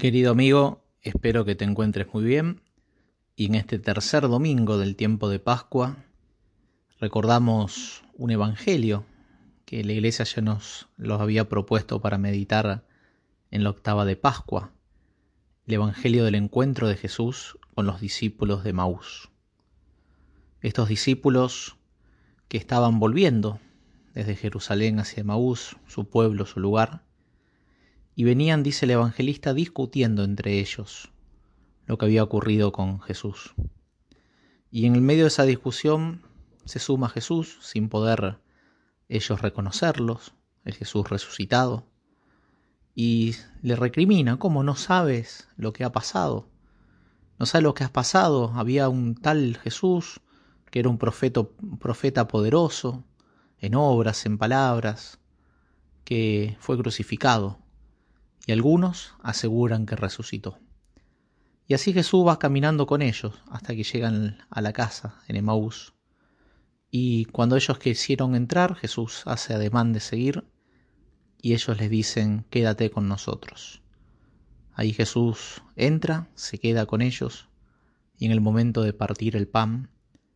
Querido 0.00 0.30
amigo, 0.30 0.82
espero 1.02 1.44
que 1.44 1.54
te 1.54 1.66
encuentres 1.66 2.06
muy 2.14 2.24
bien 2.24 2.62
y 3.36 3.44
en 3.44 3.54
este 3.54 3.78
tercer 3.78 4.22
domingo 4.22 4.78
del 4.78 4.96
tiempo 4.96 5.28
de 5.28 5.40
Pascua 5.40 5.98
recordamos 6.98 8.02
un 8.14 8.30
evangelio 8.30 9.04
que 9.66 9.84
la 9.84 9.92
iglesia 9.92 10.24
ya 10.24 10.40
nos 10.40 10.88
los 10.96 11.20
había 11.20 11.50
propuesto 11.50 12.00
para 12.00 12.16
meditar 12.16 12.86
en 13.50 13.62
la 13.62 13.68
octava 13.68 14.06
de 14.06 14.16
Pascua, 14.16 14.72
el 15.66 15.74
evangelio 15.74 16.24
del 16.24 16.36
encuentro 16.36 16.88
de 16.88 16.96
Jesús 16.96 17.58
con 17.74 17.84
los 17.84 18.00
discípulos 18.00 18.64
de 18.64 18.72
Maús. 18.72 19.28
Estos 20.62 20.88
discípulos 20.88 21.76
que 22.48 22.56
estaban 22.56 23.00
volviendo 23.00 23.60
desde 24.14 24.34
Jerusalén 24.34 24.98
hacia 24.98 25.24
Maús, 25.24 25.76
su 25.86 26.08
pueblo, 26.08 26.46
su 26.46 26.58
lugar, 26.58 27.04
y 28.20 28.24
venían, 28.24 28.62
dice 28.62 28.84
el 28.84 28.90
evangelista, 28.90 29.54
discutiendo 29.54 30.24
entre 30.24 30.60
ellos 30.60 31.10
lo 31.86 31.96
que 31.96 32.04
había 32.04 32.22
ocurrido 32.22 32.70
con 32.70 33.00
Jesús. 33.00 33.54
Y 34.70 34.84
en 34.84 34.94
el 34.94 35.00
medio 35.00 35.22
de 35.22 35.28
esa 35.28 35.44
discusión 35.44 36.20
se 36.66 36.80
suma 36.80 37.08
Jesús 37.08 37.56
sin 37.62 37.88
poder 37.88 38.38
ellos 39.08 39.40
reconocerlos, 39.40 40.34
el 40.66 40.74
Jesús 40.74 41.08
resucitado, 41.08 41.86
y 42.94 43.36
le 43.62 43.74
recrimina, 43.74 44.38
¿cómo 44.38 44.64
no 44.64 44.76
sabes 44.76 45.48
lo 45.56 45.72
que 45.72 45.84
ha 45.84 45.90
pasado? 45.90 46.46
¿No 47.38 47.46
sabes 47.46 47.62
lo 47.62 47.72
que 47.72 47.84
has 47.84 47.90
pasado? 47.90 48.52
Había 48.54 48.90
un 48.90 49.14
tal 49.14 49.56
Jesús 49.56 50.20
que 50.70 50.80
era 50.80 50.90
un 50.90 50.98
profeta, 50.98 51.40
un 51.40 51.78
profeta 51.78 52.28
poderoso, 52.28 53.02
en 53.60 53.74
obras, 53.76 54.26
en 54.26 54.36
palabras, 54.36 55.18
que 56.04 56.58
fue 56.60 56.76
crucificado 56.76 57.60
y 58.46 58.52
algunos 58.52 59.14
aseguran 59.22 59.86
que 59.86 59.96
resucitó. 59.96 60.58
Y 61.66 61.74
así 61.74 61.92
Jesús 61.92 62.26
va 62.26 62.38
caminando 62.38 62.86
con 62.86 63.00
ellos 63.00 63.40
hasta 63.48 63.74
que 63.74 63.84
llegan 63.84 64.38
a 64.50 64.60
la 64.60 64.72
casa 64.72 65.22
en 65.28 65.36
Emaús. 65.36 65.94
Y 66.90 67.26
cuando 67.26 67.56
ellos 67.56 67.78
quisieron 67.78 68.34
entrar, 68.34 68.74
Jesús 68.74 69.22
hace 69.26 69.54
ademán 69.54 69.92
de 69.92 70.00
seguir 70.00 70.44
y 71.40 71.54
ellos 71.54 71.78
les 71.78 71.88
dicen, 71.88 72.44
quédate 72.50 72.90
con 72.90 73.08
nosotros. 73.08 73.82
Ahí 74.74 74.92
Jesús 74.92 75.62
entra, 75.76 76.28
se 76.34 76.58
queda 76.58 76.86
con 76.86 77.02
ellos 77.02 77.48
y 78.18 78.26
en 78.26 78.32
el 78.32 78.40
momento 78.40 78.82
de 78.82 78.92
partir 78.92 79.36
el 79.36 79.46
pan, 79.46 79.90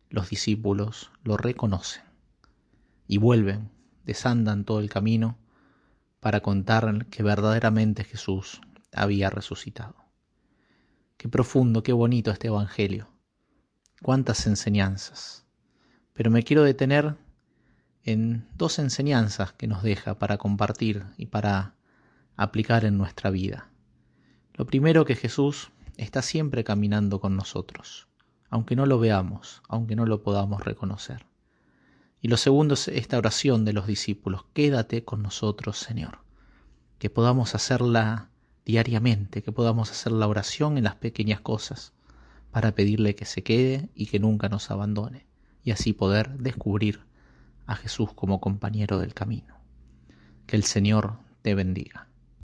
los 0.09 0.29
discípulos 0.29 1.11
lo 1.23 1.35
reconocen 1.35 2.03
y 3.07 3.17
vuelven, 3.17 3.71
desandan 4.05 4.63
todo 4.65 4.79
el 4.79 4.89
camino 4.89 5.37
para 6.25 6.41
contar 6.41 7.05
que 7.11 7.21
verdaderamente 7.21 8.03
Jesús 8.03 8.59
había 8.91 9.29
resucitado. 9.29 9.93
Qué 11.17 11.29
profundo, 11.29 11.83
qué 11.83 11.93
bonito 11.93 12.31
este 12.31 12.47
Evangelio. 12.47 13.11
Cuántas 14.01 14.47
enseñanzas. 14.47 15.45
Pero 16.13 16.31
me 16.31 16.41
quiero 16.41 16.63
detener 16.63 17.15
en 18.01 18.47
dos 18.55 18.79
enseñanzas 18.79 19.53
que 19.53 19.67
nos 19.67 19.83
deja 19.83 20.17
para 20.17 20.39
compartir 20.39 21.05
y 21.15 21.27
para 21.27 21.75
aplicar 22.35 22.85
en 22.85 22.97
nuestra 22.97 23.29
vida. 23.29 23.69
Lo 24.55 24.65
primero 24.65 25.05
que 25.05 25.15
Jesús 25.15 25.69
está 25.95 26.23
siempre 26.23 26.63
caminando 26.63 27.19
con 27.19 27.35
nosotros, 27.35 28.07
aunque 28.49 28.75
no 28.75 28.87
lo 28.87 28.97
veamos, 28.97 29.61
aunque 29.69 29.95
no 29.95 30.07
lo 30.07 30.23
podamos 30.23 30.63
reconocer. 30.65 31.23
Y 32.25 32.27
lo 32.27 32.37
segundo 32.37 32.73
es 32.73 32.87
esta 32.87 33.19
oración 33.19 33.65
de 33.65 33.73
los 33.73 33.85
discípulos, 33.85 34.45
quédate 34.55 35.03
con 35.03 35.21
nosotros, 35.21 35.77
Señor. 35.77 36.21
Que 36.97 37.11
podamos 37.11 37.53
hacerla 37.53 38.31
diariamente, 38.65 39.43
que 39.43 39.51
podamos 39.51 39.91
hacer 39.91 40.11
la 40.11 40.27
oración 40.27 40.79
en 40.79 40.85
las 40.85 40.95
pequeñas 40.95 41.39
cosas, 41.41 41.93
para 42.49 42.71
pedirle 42.71 43.13
que 43.13 43.25
se 43.25 43.43
quede 43.43 43.89
y 43.93 44.07
que 44.07 44.19
nunca 44.19 44.49
nos 44.49 44.71
abandone, 44.71 45.27
y 45.63 45.69
así 45.69 45.93
poder 45.93 46.39
descubrir 46.39 47.01
a 47.67 47.75
Jesús 47.75 48.11
como 48.15 48.41
compañero 48.41 48.97
del 48.97 49.13
camino. 49.13 49.59
Que 50.47 50.55
el 50.55 50.63
Señor 50.63 51.19
te 51.43 51.53
bendiga. 51.53 52.07